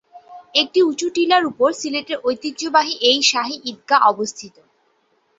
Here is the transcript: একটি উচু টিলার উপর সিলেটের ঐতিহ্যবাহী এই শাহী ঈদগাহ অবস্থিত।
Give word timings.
একটি 0.55 0.79
উচু 0.81 1.07
টিলার 1.15 1.43
উপর 1.51 1.69
সিলেটের 1.81 2.17
ঐতিহ্যবাহী 2.23 2.93
এই 3.09 3.19
শাহী 3.31 3.55
ঈদগাহ 3.71 4.01
অবস্থিত। 4.11 4.55